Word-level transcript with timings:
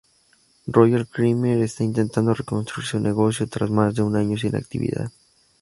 Royal 0.75 1.03
Khmer 1.11 1.59
está 1.61 1.83
intentando 1.83 2.33
reconstruir 2.33 2.87
su 2.87 2.99
negocio 2.99 3.45
tras 3.45 3.69
más 3.69 3.93
de 3.93 4.01
un 4.01 4.15
año 4.15 4.35
sin 4.35 4.55
actividad. 4.55 5.11